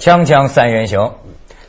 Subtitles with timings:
[0.00, 1.16] 锵锵三人行，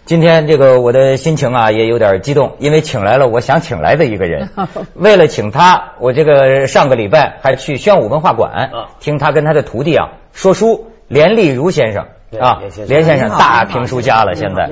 [0.05, 4.47] 今天这个我的心情啊也有点激动，因为请来了我想请来的一个人。
[4.95, 8.71] 为了请他，我这个上个礼拜还去宣武文化馆
[9.01, 10.87] 听他跟他的徒弟啊说书。
[11.09, 12.05] 连丽如先生
[12.39, 14.33] 啊，连先生大评书家了。
[14.33, 14.69] 现在，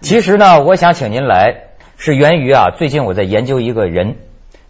[0.00, 1.64] 其实呢，我想请您来，
[1.96, 4.18] 是源于啊，最近我在研究一个人。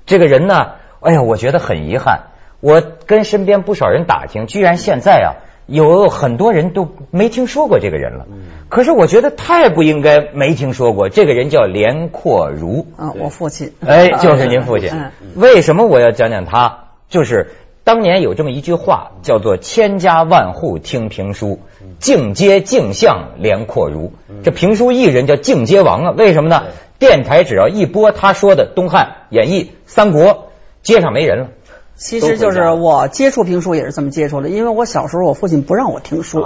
[0.07, 2.23] 这个人呢，哎呀，我觉得很遗憾。
[2.61, 8.27] 我跟身边不少人打听，居然现在啊，有很多人都没听说过这个人了。
[8.69, 11.09] 可是我觉得太不应该没听说过。
[11.09, 13.73] 这个人叫连阔如啊，我父亲。
[13.87, 14.91] 哎， 就是您父亲。
[15.37, 16.85] 为什么我要讲讲他？
[17.09, 17.53] 就是
[17.85, 21.61] 当年有这么一句话，叫做“千家万户听评书，
[21.99, 24.13] 尽接尽相连阔如”。
[24.43, 26.15] 这评书艺人叫尽接王啊？
[26.17, 26.65] 为什么呢？
[26.99, 30.49] 电台只要一播他说的东汉演义、三国，
[30.83, 31.49] 街上没人了。
[31.97, 36.45] 其实就是我接触评书也是这么接触的，因为我小时候我父亲不让我听书，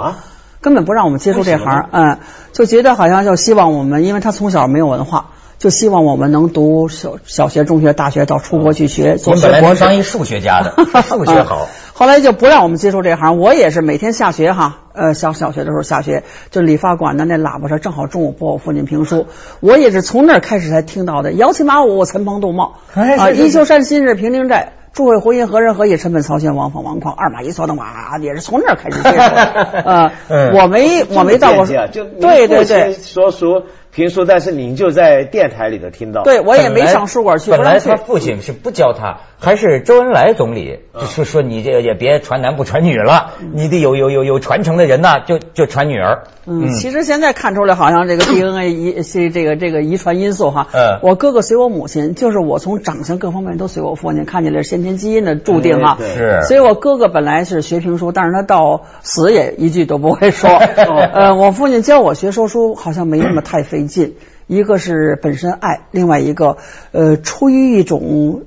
[0.61, 2.19] 根本不让我们接触这行，嗯，
[2.53, 9.17] 就觉得好像就希望我们，因为他从小没有文化，就希望我们能读小小学、中学、大学，到出国去学。
[9.25, 11.67] 我本来当一数学家的， 数学好。
[11.93, 19.27] 后来就不让我们接触这行，我也是每天下学哈，呃，小小学的时候下学，就理发馆的那喇叭上正好中午播我父亲评书，
[19.59, 21.33] 我也是从那儿开始才听到的。
[21.33, 24.73] 摇旗马舞，岑彭杜茂啊，一休山新日平陵寨。
[24.93, 25.97] 诸位胡音何人何意？
[25.97, 29.17] 臣本曹县王凤王旷，二马一曹的马，也是从那儿开始接触。
[30.33, 33.63] 呃，我没我没到过，对对对，说书。
[33.91, 36.23] 评书，但是您就在电台里头听到。
[36.23, 37.51] 对，我也没上书馆去。
[37.51, 46.23] 本来他父亲是不教他，还是周恩来总理就说说你这个也别传男不传女了，你得有有有有传承的人呐，就就传女儿。
[46.45, 50.67] 嗯，其实现在看出来，好像这个 DNA 遗这这个这个遗传因素哈。
[50.71, 50.99] 嗯。
[51.03, 55.97] 我哥哥随我母亲，就是我从长相各方面都随我父亲，看起来先天基因的注定哈。
[55.99, 56.41] 是。
[56.47, 60.49] 所以我哥哥本来是学评书，但是他到死也一句都不会说。
[61.13, 64.15] 呃，我父亲教我学说书，好像没那么太费劲。
[64.47, 66.57] 一个是本身爱，另外一个
[66.91, 68.45] 呃，出于一种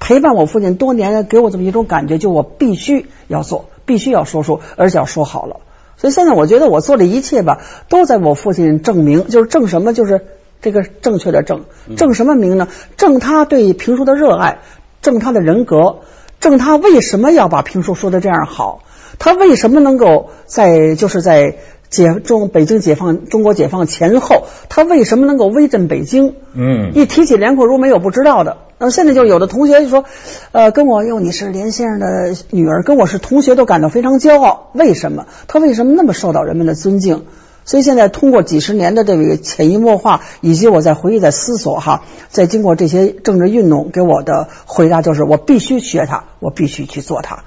[0.00, 5.60] 陪伴我父亲多年，给我这么一种感觉，就我必须要做，必须要说书，而且要说好了。
[5.98, 7.60] 所以现在我觉得我做的一切吧，
[7.90, 9.92] 都在我父亲证明，就是证什么？
[9.92, 10.22] 就是
[10.62, 11.64] 这个正确的证，
[11.98, 12.68] 证什么名呢？
[12.96, 14.60] 证他对评书的热爱，
[15.02, 15.98] 证他的人格，
[16.40, 18.84] 证他为什么要把评书说的这样好，
[19.18, 21.56] 他为什么能够在就是在。
[21.88, 26.34] 解中北京解放，中国解放前后，他为什么能够威震北京？
[26.54, 28.58] 嗯，一提起连阔如，没有不知道的。
[28.78, 30.04] 那么现在就有的同学就说，
[30.52, 34.70] 呃，跟我哟，你是连先生的女儿，跟我是同学，都感到非常骄傲。
[34.74, 35.26] 为什么？
[35.48, 37.24] 他为什么那么受到人们的尊敬？
[37.64, 47.44] 所以现在通过几十年的这个潜移默化，以及我在回忆、在思索哈，在经过这些政治运动给我的回答，就是我必须学他，我必须去做他。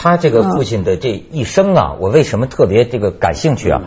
[0.00, 3.82] 他这个父亲的这一生啊，我为什么特别这个感兴趣啊？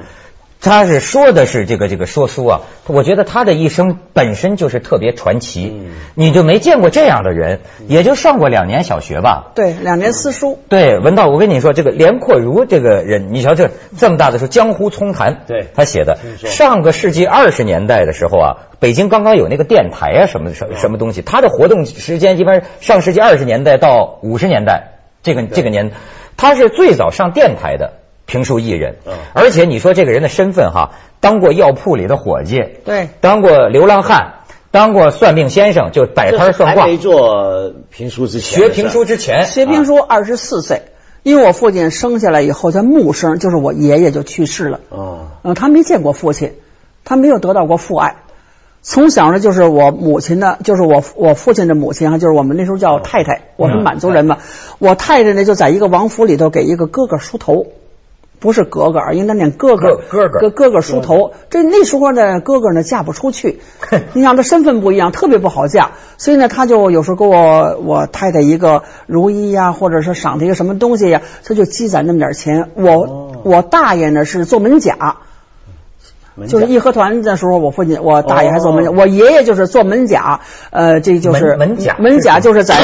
[0.63, 5.73] 他是说的是这个这个说书啊，我觉得他的一生本身就是特别传奇。
[6.13, 9.53] 你就没见过这样的人，也就上过两年小学吧？
[9.55, 10.59] 对，两年私塾。
[10.69, 16.19] 对，文道，我跟你说，这个连阔如这个人，你瞧这这么大的时候，江湖丛谈，对，他写的。
[16.45, 24.90] 上个世纪二十年代的时候啊，北京刚刚有那个电台啊，什么什什么东西，他的活动时间一般上世纪二十年代到五十年代。
[25.23, 25.91] 这个这个年，
[26.37, 27.93] 他是最早上电台的
[28.25, 28.95] 评书艺人，
[29.33, 34.35] 而且你说这个人的身份哈，当过药铺里的伙计，对，当过流浪汉，
[34.71, 36.85] 当过算命先生，就摆摊算卦。
[36.85, 40.83] 没做评书之前，学评书之前，学评书二十四岁，
[41.23, 46.53] 因为我父亲生下来以后，他木生，就是我爷爷就去世了，哦，嗯，他没见过父亲，
[47.03, 48.15] 他没有得到过父爱。
[48.83, 54.39] 从小呢，就是我母亲呢，就是我我父亲的母亲啊，就是我们那时候叫太太，我们满族人嘛。
[54.79, 57.67] 我太太呢，就在一个王府里头给一个哥哥梳头，
[58.39, 61.33] 不是哥哥，应该念哥哥，哥哥，哥哥哥梳头。
[61.51, 63.59] 这那时候呢，哥哥呢嫁不出去，
[64.13, 72.71] 你想他身份不一样，特别不好嫁，所以呢，他就有时候给我我太太一个如意呀，或者是赏他一个什么东西呀，他就积攒那么点钱。
[72.73, 75.17] 我我大爷呢是做门甲。
[76.47, 82.77] 就是义和团的时候，我父亲、我大爷还做门，我爷爷就是做门甲，呃，这就是门甲，门甲就是在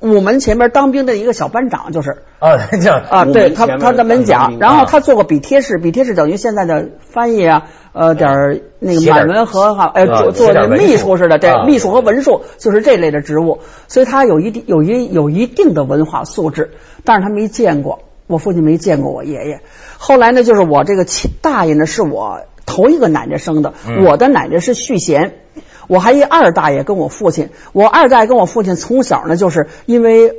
[0.00, 2.22] 午门前面当兵的一个小班长，就是。
[2.38, 13.58] 啊，叫啊，对他他的门甲，然后他做过笔贴式，笔贴式等于现在的翻译啊，呃，点那个满文和哈，呃，做做的秘书似的，对，秘书和文书就是这类的职务，
[13.88, 16.70] 所以他有一定有一有一定的文化素质，
[17.04, 19.60] 但是他没见过我父亲，没见过我爷爷。
[19.98, 22.40] 后来呢，就是我这个亲大爷呢，是我。
[22.70, 23.74] 头一个奶奶生的，
[24.06, 25.40] 我的奶奶是续弦，
[25.88, 30.36] 我还一二大爷跟我父亲，我二大爷跟我父亲从小呢，就是因为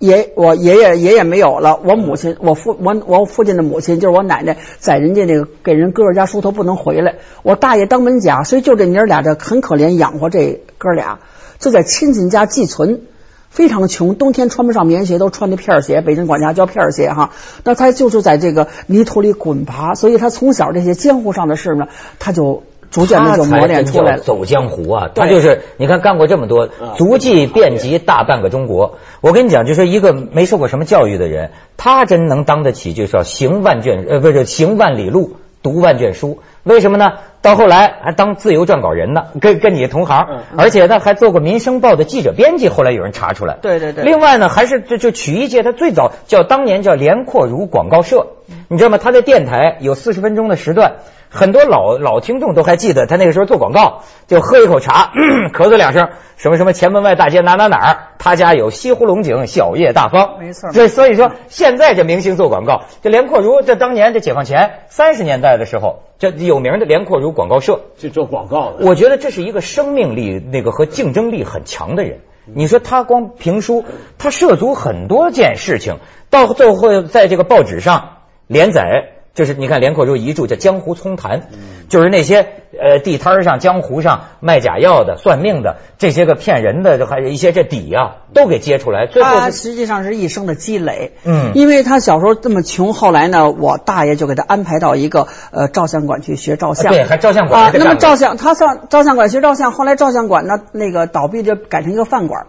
[0.00, 11.20] 爷我爷爷爷爷没有了，我母亲我父我我父亲的母亲就是我奶奶，在人家那个给人哥哥家梳头不能回来，我大爷当门甲，所以就这娘俩这很可怜，养活这哥俩，
[11.60, 13.02] 就在亲戚家寄存。
[13.50, 17.32] 非常穷，冬天穿不上棉鞋，都穿的片儿鞋，北京管家叫片儿鞋哈。
[17.64, 21.88] 那他就是在这个泥土里滚爬，所以他从小这些江湖上的事呢，
[22.20, 24.22] 他就逐渐的就磨练出来了。
[24.22, 28.98] 走江湖啊，他就是你看干过这么多，足迹遍及大半个中国。
[29.20, 36.38] 我跟你讲，就说一个没受过什么教育的人，他真能当得起，就是要行万卷呃，不是行万里路，读万卷书。
[36.62, 37.12] 为什么呢？
[37.42, 42.68] 到后来还当自由撰稿人呢，跟跟你同行，而且呢还做过《民生报》的记者编辑。
[42.68, 44.04] 后来有人查出来，对对对。
[44.04, 48.26] 另外呢，还是就就曲艺界，他最早叫当年叫连阔如广告社，
[48.68, 48.98] 你知道吗？
[48.98, 50.96] 他在电台有四十分钟的时段。
[51.32, 55.12] 很多老老听众都还记得，他那个时候做广告，就喝一口茶，
[55.54, 60.70] 咳嗽两声，什么什么前门外大街哪哪哪儿，他家有西湖龙井小叶大方，没错。
[60.72, 68.84] 这所以说，现在这明星做广告，这连阔如，这当年这解放前三十年代的时候，这有名的连阔如广告社就做广告的。
[68.84, 72.22] 我觉得这是一个生命力那个和竞争力很强的人。
[72.52, 73.84] 你说他光评书，
[74.18, 75.98] 他涉足很多件事情，
[76.28, 78.16] 到最后在这个报纸上
[78.48, 79.12] 连载。
[79.40, 81.40] 就是你看连阔如遗著叫《江湖葱谈》，
[81.88, 82.46] 就是那些
[82.78, 89.06] 呃地摊上、江湖上卖假药的、算命的这些个骗人的，还有一些这底啊，都给揭出来。
[89.06, 97.72] 最后他实际上是一生的积累，嗯，因为他小时候这么穷，后来呢，我大爷就给他安排到一个呃照相馆去学照相，对，还照相馆啊。
[97.72, 102.46] 那么照相，他上照相馆学照相，后来照相馆呢那个倒闭，就改成一个饭馆。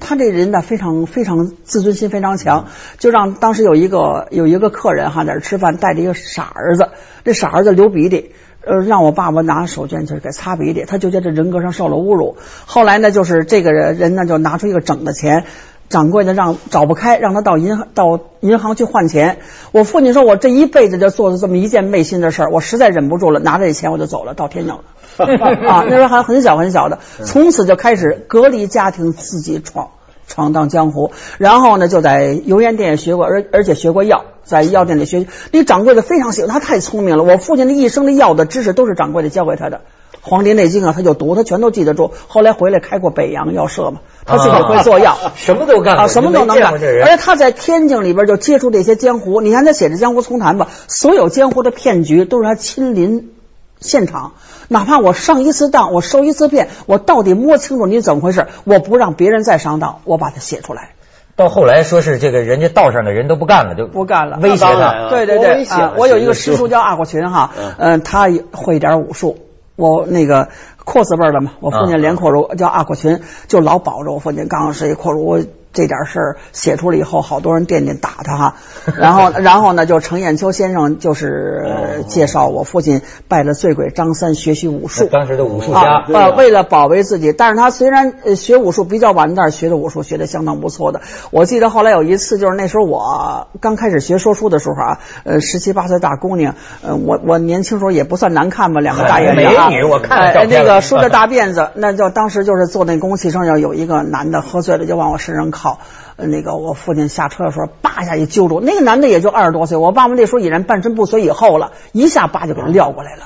[0.00, 2.66] 他这人呢，非常非常自尊心非常强，
[2.98, 6.88] 就让当时有一个有一个客人哈在这吃饭，带着一个傻儿子，
[7.24, 8.32] 这傻儿子流鼻涕，
[8.64, 12.36] 呃，让我爸爸拿手绢去给擦鼻涕，他就在这人格上受了侮辱。
[12.66, 15.44] 后来呢，就是这个人人呢就拿出一个整的钱，
[15.90, 19.40] 掌柜的让找不开，让他到银行到银行去换钱。
[19.72, 24.80] 我父亲说，我这一辈子就做了这么一件昧心的事儿，我实在忍不住了，拿着这钱我就走了，到天津了。
[25.68, 29.88] 啊，那时候还很小很小的，从此就开始隔离家庭，自己闯
[30.28, 31.10] 闯荡江湖。
[31.38, 35.26] 然后呢，就在油盐店学过，而而且学过药，在药店里学。
[35.50, 37.24] 那掌柜的非常喜欢他，太聪明了。
[37.24, 39.78] 我父亲的一生的药的知识都是掌柜的教给他的，
[40.22, 42.12] 《黄帝内经》啊，他就读，他全都记得住。
[42.28, 44.00] 后来回来开过北洋药社嘛，
[44.30, 46.72] 他自己会做药，什么都干啊，什么都能干。
[46.74, 49.40] 而且他在天津里边就接触这些江湖。
[49.40, 53.32] 你看他写的《江湖丛谈》吧，所有江湖的骗局都是他亲临
[53.80, 54.32] 现场。
[54.68, 60.90] 哪怕我上一次当，我受一次骗，我到底摸清楚你怎么回事，我不让别人再上当，我把它写出来。
[61.36, 65.08] 到后来说是这个人家道上的人都不干了，就不干了，威胁他。
[65.08, 65.66] 对对对，
[65.96, 69.38] 我有一个师叔叫阿国群哈，嗯，他会点武术，
[69.74, 70.48] 我那个
[70.84, 75.44] 阔字辈的嘛，我父亲连阔如叫阿阔群，就老保着我父亲，刚刚是一阔如。
[75.72, 78.54] 这点事儿写出来以后，好多人惦记打他哈。
[78.98, 85.06] 然后，然后呢，就程砚秋先生就是介绍我父亲拜了醉鬼张三学习武术。
[85.06, 91.02] 当时的武术家啊，为了保卫自己，但是他虽然学武术比较晚，但是学的武术学的相当不错的。
[91.30, 105.78] 我记得后来有一次，就是那时候我刚开始学说书的时候啊，呃，十七八岁大姑娘，呃，我我年轻时候也不算难看吧，两个大眼美女，我看那个梳着大辫子，那就当时就是坐那公共汽车上有一个男的喝醉了，就往我身上靠。
[106.16, 109.76] 那个我父亲下车的时候，叭一下一揪住那个男的，也就二十多岁。
[109.76, 113.22] 我爸爸那时候已然半身不遂以后了，一下叭就给他撂过来了。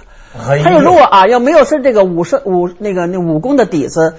[0.63, 4.15] 他就如果啊，要没有是这个武术武那个那武功的底子，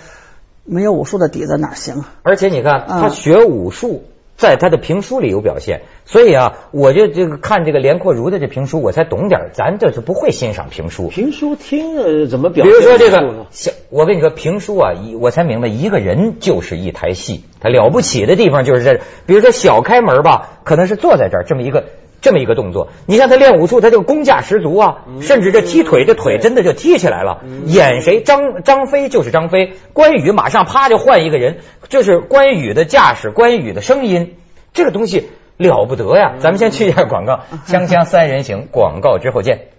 [0.63, 2.10] 没有武术的底子哪行啊？
[2.24, 4.04] 而且你看，他学武术。
[4.38, 9.50] 在他的评书里有表现，所以啊，我就这个看这个连阔如的这评书，我才懂点。
[9.54, 12.65] 咱这是不会欣赏评书，评书听了怎么表？
[12.65, 13.46] 比如说这个，
[13.89, 19.00] 我跟你说评书啊，一我才明白，一个人就是一台戏，他了不起的地方就是这。
[19.25, 21.86] 比如说小开门吧，可能是坐在这儿这么一个。
[22.25, 27.44] 这么一个动作，你看他练武术，他就功架十足啊，甚至这踢腿，这腿真的就踢起来了。
[27.67, 28.24] 演谁？
[28.24, 34.38] 张张飞就是张飞，关羽马上啪就换一个人，就是关羽的架势，关羽的声音，
[34.74, 36.34] 这个东西了不得呀！
[36.39, 39.75] 咱们先去一下广告，锵锵三人行，广告之后见。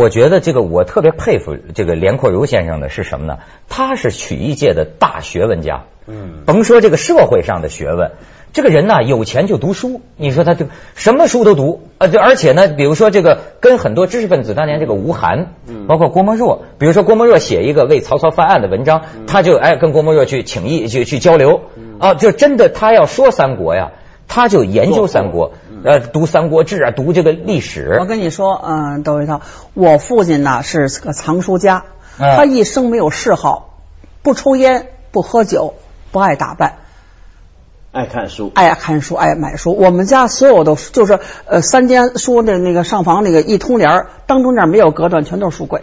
[0.00, 3.38] 我觉得这个我特别佩服这个连阔如先生的是什么呢？
[3.68, 5.84] 他是曲艺界的大学问家。
[6.06, 8.12] 嗯，甭说这个社会上的学问，
[8.54, 10.00] 这个人呢有钱就读书。
[10.16, 10.64] 你说他就
[10.94, 21.60] 什么书都读啊，就而且呢，比如说这个跟很多知识分子，当年这个吴晗，嗯包括郭沫若，比如说郭沫若写一个为曹操翻案的文章，他就哎跟郭沫若去请益去去交流
[21.98, 23.90] 啊，就真的他要说三国呀，
[24.28, 25.52] 他就研究三国。
[25.82, 27.96] 呃，读《三国志》啊，读这个历史。
[28.00, 29.40] 我跟你说，嗯，窦维涛，
[29.72, 31.84] 我父亲呢是个藏书家，
[32.18, 33.78] 他一生没有嗜好，
[34.22, 35.74] 不抽烟，不喝酒，
[36.12, 36.74] 不爱打扮。
[37.92, 39.74] 爱看书，爱看书，爱买书。
[39.74, 45.82] 我们家所有的就是呃三间书的那个上房那个一通帘当中那没有隔断，全都是书柜。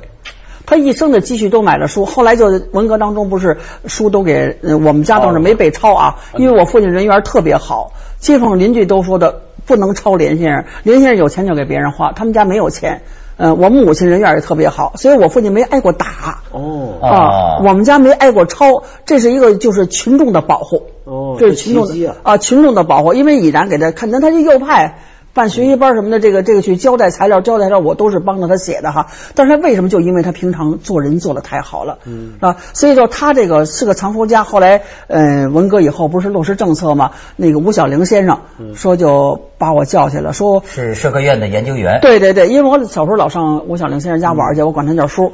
[0.68, 13.04] 他一生的积蓄都买了书，后来就文革当中不是书都给我们家倒是没被抄啊，因为我父亲人缘特别好，街坊邻居都说的不能抄连先生，连先生有钱就给别人花，他们家没有钱。
[13.40, 16.42] 嗯，我母亲人缘也特别好，所以我父亲没挨过打。
[16.52, 20.88] 哦啊，我们家没挨过抄，这是一个就是群众的保护。
[21.04, 24.98] 哦，这是群众的啊，群众的保护，因为已然给他看，那他就右派。
[25.38, 29.08] 办学习班什么的，这个这个去交代材料、交代材料，我都是帮着他写的哈。
[29.36, 29.88] 但是他为什么？
[29.88, 34.44] 就因为他平常做人做的太好了，嗯啊，所以说他这个是个藏书家。
[34.44, 37.12] 后来，呃，文革以后不是落实政策吗？
[37.36, 38.40] 那个吴小玲先生
[38.76, 42.00] 说就把我叫去了，说是社科院的研究员。
[42.02, 45.32] 对对对，因为我小时候老上吴小玲先生家玩去，我管他叫叔。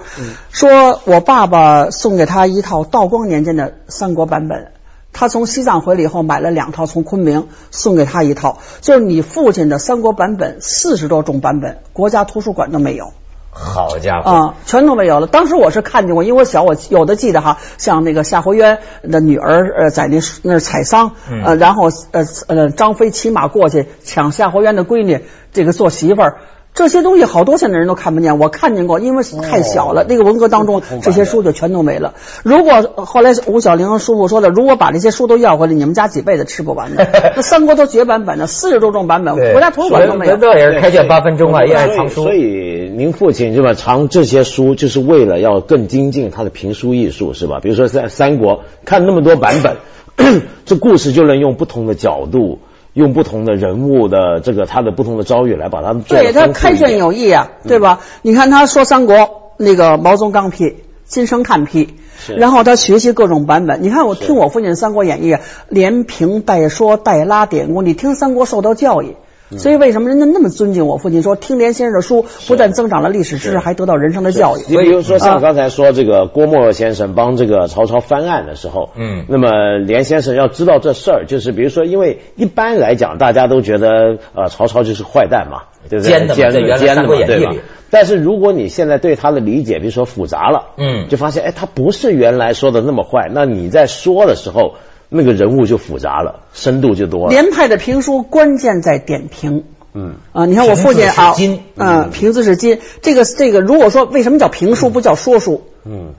[0.51, 4.67] 说我爸爸送给他一套道光年间的三国版本。
[5.13, 13.13] 他从西藏回来以后，买了两套，从昆明送给他一套，就是你父亲的三国版本，四十多种版本，国家图书馆都没有。
[13.55, 15.27] 好家伙啊，全都没有了。
[15.27, 21.11] 当时我是看见过，因为我小，我有的记得哈，像那个夏侯渊的女儿呃，在那那采桑，
[21.45, 26.37] 呃，然后呃呃，张飞骑马过去抢夏侯渊的闺女，这个做媳妇儿。
[26.73, 30.03] 这些东西好多现在人都看不见，我看见过，因为太小了。
[30.09, 32.15] 那个文革当中，这些书就全都没了。
[32.43, 37.07] 如果后来吴小玲叔父说的，如果把这些书都要回来，你们家几辈子吃不完的。
[37.35, 40.35] 那三国都绝版本的，四十多种版本，国家图书馆都没有。
[40.37, 42.23] 这也是开卷八分钟啊，也爱藏书。
[42.23, 47.59] 所以您父亲是吧，藏这些书就是为了要更精进他的评书艺术是吧？
[47.61, 49.77] 比如说在三国看那么多版本，
[50.65, 52.57] 这故事就能用不同的角度。
[52.93, 57.99] 用不同的人物的这个他的不同的遭遇来把他们对他开卷有益啊，对吧？
[58.21, 61.95] 你看他说三国那个毛宗刚批，金生叹批，
[62.37, 63.81] 然后他学习各种版本。
[63.81, 65.33] 你看我听我父亲《三国演义》，
[65.69, 69.15] 连评带说带拉典故，你听三国受到教育。
[69.57, 71.21] 所以为什么人家那么尊敬我父亲？
[71.21, 74.61] 说听连先生的书，不但增长了历史知识，还得到人生的教育。
[74.67, 86.11] 你比如说像刚才说这个郭沫若先生帮这个曹操翻案的时候，嗯，那么连先生要知道这事儿，就是比如说，因为一般来讲，大家都觉得呃曹操就是坏蛋嘛，对不对？
[86.11, 87.53] 奸的，奸的，奸的，对吧？
[87.89, 93.29] 但是如果你现在对他的理解，比如说复杂了，嗯，就发现哎，他不是原来说的那么坏。
[93.31, 94.75] 那你在说的时候。
[95.15, 97.29] 那个人物就复杂了，深度就多了。
[97.29, 99.63] 连派的评书关键在点评。
[99.93, 101.35] 嗯啊，你看我父亲啊，
[101.75, 102.79] 嗯，评字是金。
[103.03, 105.61] 这个这个，如果说为什么叫评书不叫说书？
[105.85, 106.15] 嗯，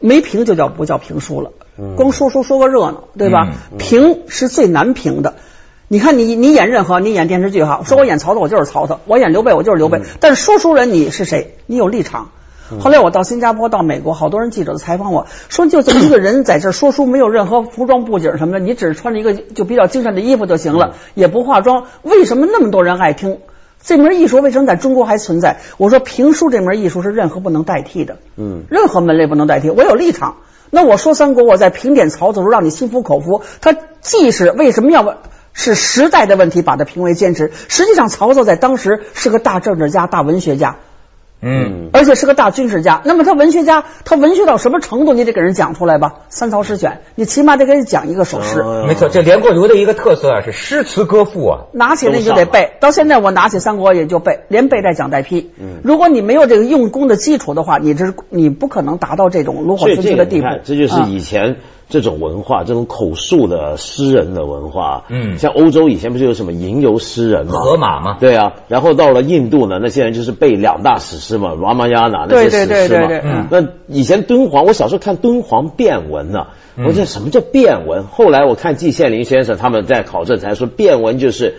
[0.00, 1.52] 没评就叫不叫评书了。
[1.78, 3.52] 嗯，光说书说个热闹，对吧？
[3.78, 5.36] 评是最难评的。
[5.86, 10.00] 你看你你演任何你演电视剧哈，说我演曹操我就是曹操，我演刘备我就是刘备。
[10.18, 11.54] 但是说书人你是谁？
[11.66, 12.30] 你有立场。
[12.80, 23.38] 后来我到新加坡、到美国，好多人记者都采访我说，就这么一个人在这说书，没有任何服装布景什么的，你只是穿着一个就比较精神的衣服就行了，也不化妆，为什么那么多人爱听？
[23.82, 25.58] 这门艺术为什么在中国还存在？
[25.76, 29.70] 我说评书这门艺术是任何不能代替的，嗯，任何门类不能代替。
[29.70, 30.36] 我有立场，
[30.70, 33.42] 那我说三国，我在评点曹操时，让你心服口服。
[33.60, 35.18] 他既是为什么要
[35.52, 37.50] 是时代的问题把它评为坚持？
[37.68, 40.76] 实际上，曹操在当时是个大政治家、大文学家。
[41.42, 43.02] 嗯，而且是个大军事家。
[43.04, 45.12] 那么他文学家，他文学到什么程度？
[45.12, 46.14] 你得给人讲出来吧。
[46.28, 48.62] 三曹诗选，你起码得给人讲一个首诗。
[48.86, 51.58] 没错，这连过流的一个特色啊，是诗词歌赋啊。
[51.72, 52.74] 拿起来就得背。
[52.80, 55.50] 到现在我拿起三国也就背，连背带讲带批。
[55.58, 60.46] 嗯，如果你没有这个用功的基础的话，你这你不可能达到这种炉火纯青的地步。
[60.62, 61.56] 这就是以前。
[61.92, 67.52] 这种文化，这种口述的诗人的文化，嗯，像欧洲以前不是有什么吟游诗人吗？
[67.52, 68.16] 荷马吗？
[68.18, 73.08] 对啊，然后到了印度呢，那些人就是背两大史诗嘛，《拉玛亚那》那些史诗嘛。
[73.22, 76.46] 嗯那以前敦煌，我小时候看敦煌变文呢，
[76.78, 78.06] 我说什么叫变文？
[78.06, 81.56] 后来我看季羡林先生他们在考证才说，变文就是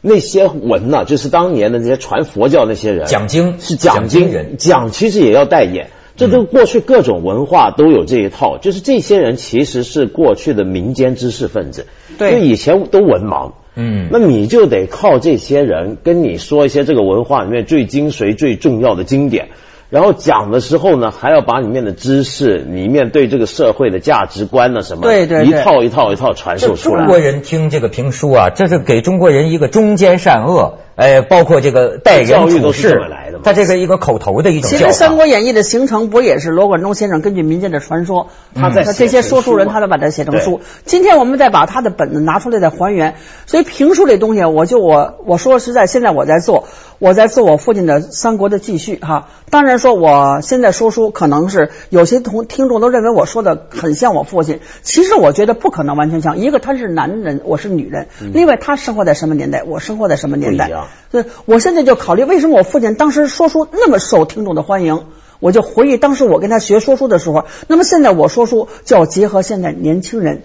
[0.00, 5.90] 那些文呢，就是当年的那些传佛教那些人讲经是讲经人，讲其实也要带眼。
[6.16, 11.86] 这都过去各种文化都有这一套，就是这些人其实是过去的民间知识分子，
[12.18, 19.48] 对，以前都文盲，嗯，那你就得靠这些人跟你说一些这个文化里面最精髓、最重要的经典，
[19.88, 27.04] 然后讲的时候呢，还要把里面的知识、里面对这个社会的价值观呢什么，对对，一套一套一套传授出来。
[27.04, 33.00] 中国人听这个评书啊，这是给中国人一个中间善恶，哎，包括这个待人处事。
[33.42, 34.70] 它这个一个口头的一种。
[34.70, 40.60] 其实《三国演义》的形成不也是罗贯中先生根据民间的传说，他在这些说书人，他都把它写成书。
[40.84, 46.68] 今天我们再把他的本子拿出来再还原，所以评书这东西，我就我我说实在，现在我在做，
[46.98, 49.28] 我在做我父亲的《三国》的继续哈。
[49.50, 56.38] 当然说我现在说书，可能是有些同听众都认为我说的很像我父亲，其实我觉得不可能完全像。
[56.38, 60.70] 一个他是男人，我是女人，另外他生活在什么年代，我生活在什么年代，
[61.10, 65.06] 对，我现在就考虑为什么我父亲当时说书那么受听众的欢迎，
[65.40, 70.42] 我就回忆当时我跟他学说书的时候，那么现在我说书就要结合现在年轻人。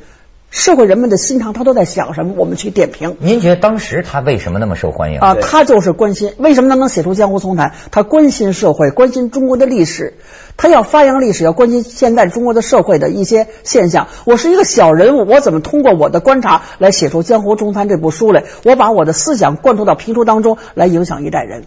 [0.50, 2.34] 社会人们的心肠，他都在想什么？
[2.38, 3.18] 我们去点评。
[3.20, 5.36] 您觉得当时他为什么那么受欢迎啊？
[5.36, 7.72] 他就是关心，为什么他能写出《江湖丛谈》？
[7.92, 10.14] 他关心社会，关心中国的历史，
[10.56, 14.08] 他要发扬历史，要关心现在中国的社会的一些现象。
[14.24, 18.46] 我是一个小人物，我怎么通过我的观察来写出《江湖丛谈》这部书来？
[18.64, 21.66] 我把我的思想灌输到评书当中，来影响一代人。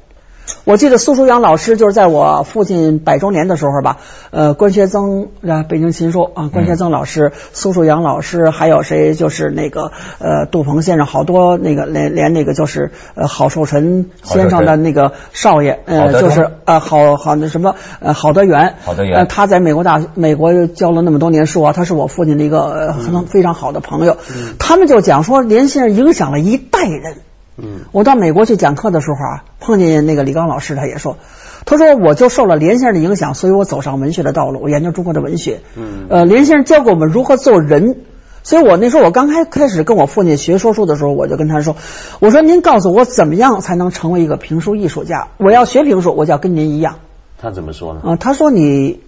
[0.64, 3.98] 我记得苏书阳老师就是在我父亲百周年的时候吧，
[4.30, 24.16] 呃，关学增啊，北京琴书啊，关学增老师、苏书阳老师，还有谁就是那个呃杜鹏先生，好多那个连连那个就是呃郝寿臣先生的那个少爷，呃，就是呃好好那什么呃郝德元，郝德元，他在美国大美国教了那么多年书啊，他是我父亲的一个很非常好的朋友，
[24.58, 27.16] 他们就讲说连先生影响了一代人。
[27.62, 31.16] 嗯，我到美国去讲课的时候啊，碰见那个李刚老师，他也说，
[31.64, 35.60] 他说我就受了连先生的影响，所以我走上文学的道路，我研究中国的文学。
[35.76, 37.96] 嗯，呃，连先生教给我们如何做人，
[38.42, 41.76] 所以我那时候我刚开开始跟我父亲学说书的时候，我就跟他说，
[42.20, 45.28] 我说您告诉我怎么样才能成为一个评书艺术家？
[45.36, 46.96] 我要学评书，我就要跟您一样。
[47.38, 48.00] 他怎么说呢？
[48.04, 49.00] 啊，他说你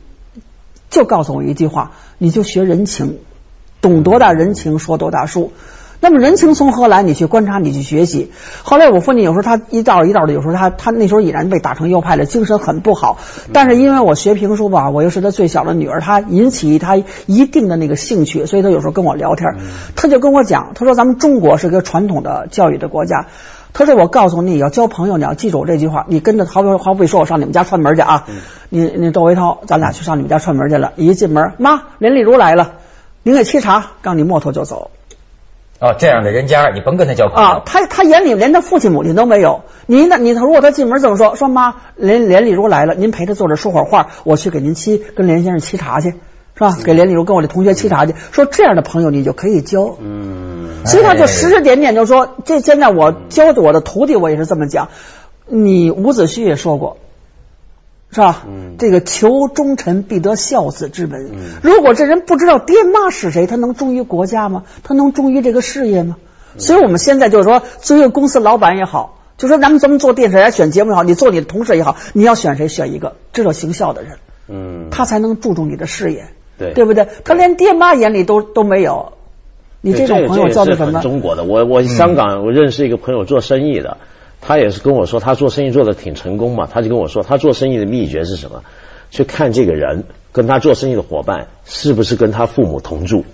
[0.91, 3.19] 就告诉我一句话，你就学人情，
[3.81, 5.53] 懂多大人情说多大书。
[6.05, 7.05] 那么人情从何来？
[7.05, 8.33] 你去观察，你去学习。
[8.65, 13.19] 后来我父亲有时候他一道一道的，有时候他他那时候已然被打成右派了，精神很不好。
[13.53, 19.55] 但是因为我学评书吧，我又是他最小的女儿，他引起他一定的那个兴趣，所以他有时候跟我聊天，
[19.95, 23.29] 他就跟我讲，他说咱们中国是个传统的教育的国家。
[23.73, 26.05] 他说我告诉你要交朋友，你要记住我这句话。
[26.09, 28.25] 你跟着好比好比说我上你们家串门去啊，
[28.71, 32.73] 你你窦维涛，咱俩去上你们家串门去了，一进门，妈，林丽如来了，
[33.23, 34.91] 您给沏茶，刚你摸头就走。
[35.83, 37.63] 哦，这样的人家你甭跟他交朋友啊！
[37.67, 39.63] 他他眼里连他父亲母亲都没有。
[39.87, 40.17] 您呢？
[40.17, 46.11] 你如果他进门这么说，说妈，连连丽如来了，您陪他坐着说会儿话，我去给您沏，跟连先生沏茶去，
[46.55, 46.77] 是吧？
[46.85, 48.15] 给连丽如跟我的同学沏茶去。
[48.31, 49.97] 说这样的朋友你就可以交。
[50.01, 50.87] 嗯。
[50.87, 54.89] 所以他就指指点点就说，这现在我教我的徒弟，我也是这么讲。
[55.49, 56.99] 你伍子胥也说过。
[58.13, 58.45] 是吧？
[58.47, 61.31] 嗯，这个求忠臣必得孝子之本。
[61.33, 64.65] 嗯，如果这人不知道爹妈是谁，他能忠于国家吗？
[64.85, 66.17] 他能忠于这个事业吗？
[66.59, 72.69] 所以我们现在就是说，作为公司老板也好，就说咱们咱们做电视台选节目也好，你做你的同事也好，你要选谁？
[72.69, 74.19] 选一个知道行孝的人。
[74.49, 76.27] 嗯，他才能注重你的事业。
[76.59, 77.09] 对，对不对？
[77.25, 79.15] 他连爹妈眼里都都没有，
[79.81, 81.01] 你这种朋友叫做什么？
[81.01, 83.97] 中国的，我我香港我认识一个朋友做生意的。
[84.43, 86.69] 他也是跟我说，他做生意做的挺成功嘛。
[86.71, 88.63] 他就跟我说，他做生意的秘诀是什么？
[89.11, 93.25] 去看这个人跟他做生意的伙伴是不是跟他父母同住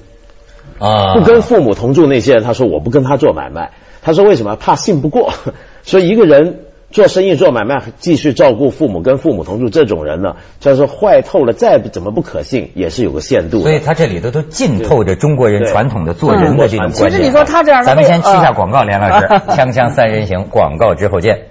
[0.78, 1.14] 啊？
[1.14, 3.72] 不跟父母同住那些人，他说我不跟他做买卖。
[4.02, 4.54] 他说为什么？
[4.54, 5.32] 怕信不过。
[5.82, 6.60] 所以一个人。
[6.90, 13.60] 做生意做买卖，继续照顾父母，跟父母同住，这种人呢，就是坏透了，再怎么不可信，也是有个限度。
[13.60, 17.10] 所以他这里头都浸透着中国人传统的做人的这种观念。
[17.10, 21.48] 其实你说他这样，咱们先去一下广告，连老师， 锵锵三人行，广告之后见。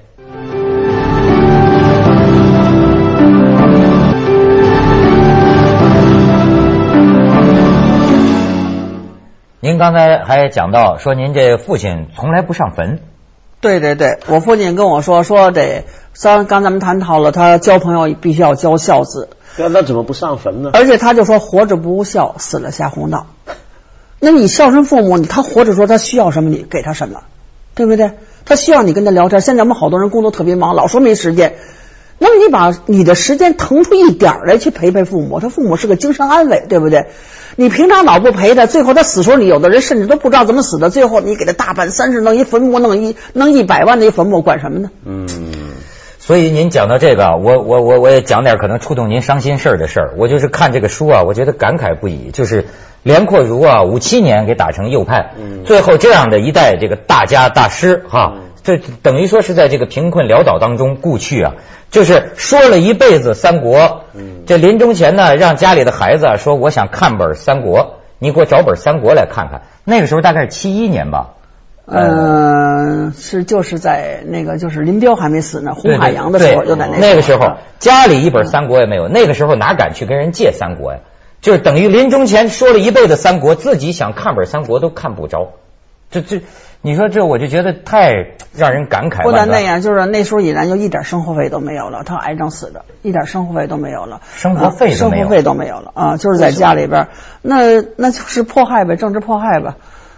[9.59, 12.99] 您刚才还讲到说，您这父亲从来不上坟。
[13.59, 15.83] 对对对，我父亲跟我说说得，
[16.21, 19.29] 刚刚咱们谈讨了，他交朋友必须要交孝子。
[19.57, 20.69] 那那怎么不上坟呢？
[20.73, 23.27] 而且他就说活着不孝，死了瞎胡闹。
[24.19, 27.21] 那你孝顺父母，他活着说他需要什么，你给他什么，
[27.73, 28.11] 对不对？
[28.45, 29.41] 他需要你跟他聊天。
[29.41, 31.55] 现在我们好多人工作特别忙，老说没时间。
[32.19, 37.07] 那么你把你的时间腾出一点来去陪陪父母，他父母是个精神安慰，对不对？
[37.59, 40.91] 你平常老不陪他，最后他死时候，你有的人甚至都不知道怎么死的。
[40.91, 44.91] 最后你给他大办三十，弄一坟墓，弄一弄一百万的一坟墓，管什么呢？
[45.03, 45.27] 嗯。
[46.19, 50.13] 所以您讲到这个，我我我我也讲点可能触动您伤心事儿的事儿。
[50.17, 52.29] 我就是看这个书啊，我觉得感慨不已。
[52.31, 52.65] 就是
[53.01, 55.31] 连阔如啊，五七年给打成右派，
[55.65, 58.35] 最后这样的一代这个大家大师哈。
[58.67, 61.53] 这等于说是在这个贫困潦倒当中故去啊，
[61.89, 64.01] 就是说了一辈子三国。
[64.45, 71.35] 这临终前呢，让家里的孩子说：“我想看本三国，你给我找本三国来看看。”那个时候大概是七一年吧。
[71.85, 80.99] 嗯，是就是在那个就是林彪还没死呢，红海洋的时候就在那个时候，家里一本三国也没有，那个时候哪敢去跟人借三国呀？
[81.39, 85.53] 就是等于临终前说了一辈子三国，自己想看本三国都看不着，
[86.11, 86.41] 这这。
[86.81, 88.13] 你说这我就觉得太
[88.55, 89.23] 让人感慨。
[89.23, 94.21] 不但那样，就是那时候已然就一点生活费都没有了，他癌症死的，一点生活费都没有了。
[94.35, 96.17] 生活费生活费都没有了啊！
[96.17, 97.07] 就是在家里边，
[97.41, 99.75] 那那就是迫害呗，政治迫害吧。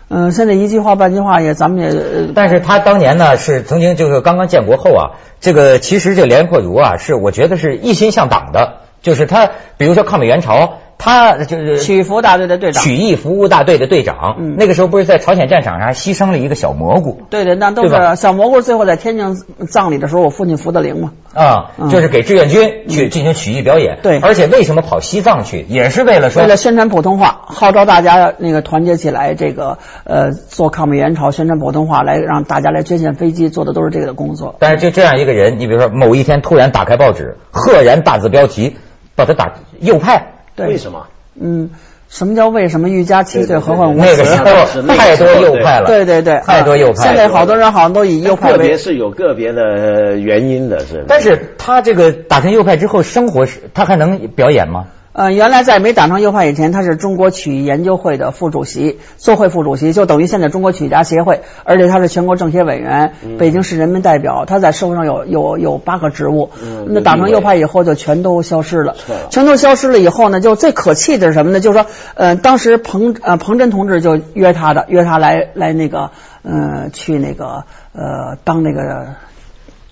[0.09, 2.31] 嗯，现在一句话半句话也，咱们也。
[2.35, 5.03] 但是他当年呢是曾经就是刚刚建国后啊，
[5.39, 10.79] 这个其实这连阔如啊是我觉得是一心向党的，就是他比如说抗美援朝。
[11.01, 14.35] 他就是曲阜大队的队长，曲艺服务大队的队长。
[14.37, 17.21] 嗯，那个时候不是在朝鲜战场上牺牲了一个小蘑菇？
[17.29, 18.61] 对对，那都是小蘑菇。
[18.61, 19.33] 最后在天津
[19.69, 21.13] 葬礼的时候，我父亲扶的灵嘛。
[21.33, 23.99] 啊，就是给志愿军去进行曲艺表演。
[24.03, 34.55] 对，而且为什么跑西藏去，也是为了说为了宣传普通话，号召大家那个团结起来，这个呃做抗美援朝，宣传普通话，来让大家来捐献飞机，做的都是这个的工作。
[34.59, 38.75] 但是就这样一个人，你比如说某一天突然打开报纸，赫然大字标题
[39.15, 40.33] 把他打右派。
[40.67, 41.07] 为什么？
[41.39, 41.69] 嗯，
[42.09, 42.89] 什么叫为什么？
[42.89, 44.01] 欲加七岁，何患无辞？
[44.01, 47.03] 那个时候太多右派了，对对对，太多右派。
[47.03, 51.05] 现在好多人好像都以右派个别是有个别的原因的，是。
[51.07, 54.87] 但是他这个打成右派之后，生活是，他还能表演吗？
[55.11, 66.51] 呃，原来在没打成右派以前，他是中国曲艺研究会的副主席，作会副主席，就等于现在中国曲艺家协会，而且他是全国政协委员，北京市人民代表，他在社会上有有有八个职务。
[66.87, 68.95] 那打成右派以后，就全都消失了。
[69.31, 71.59] 全都消失了以后呢，就最可气的是什么呢？
[71.59, 76.11] 就是说，呃，当时彭呃彭真同志就约他的，约他来来那个
[76.43, 79.07] 呃去那个呃当那个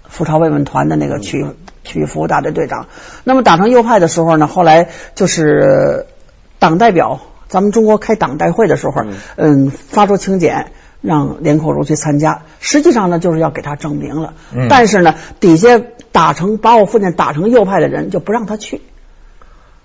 [0.04, 1.20] 赴朝慰问团的那个
[1.88, 1.98] 去。
[1.98, 2.88] 去服务大队队长，
[3.24, 6.06] 那么打成右派的时候呢，后来就是
[6.60, 14.34] 党代表，咱们中国开党代会的时候，嗯，发出请柬让连阔如去参加，实际上呢就是要给他证明了，
[14.70, 18.82] 但是呢底下打成把我父亲打成右派的人就不让他去。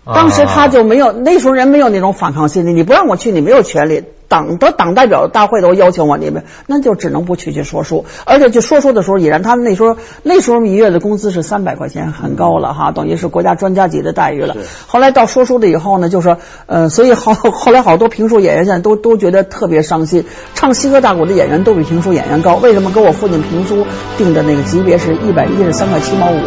[0.04, 2.72] 当时他就没有，那时候人没有那种反抗心理。
[2.72, 4.02] 你不让我去，你没有权利。
[4.28, 8.06] 党的党代表大会都要求我，你们那就只能不去去说书。
[8.24, 14.56] 而且去说书的时候，已然他们那时候那时候一月的工资是三百块钱，很高了哈，等于是国家专家级的待遇了。
[14.86, 20.24] 后来到说书的以后呢，就说呃，所以好 后来好多评书演员现在都都觉得特别伤心。
[20.54, 22.90] 唱西河大鼓的演员都比评书演员高，为什么？
[22.90, 23.86] 跟我父亲评书
[24.16, 26.40] 定的那个级别是一百一十三块七毛五。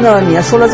[0.00, 0.66] 那你要说了再。